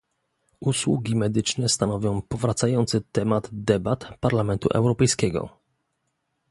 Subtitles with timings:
[0.59, 5.49] Usługi medyczne stanowią powracający temat debat Parlamentu Europejskiego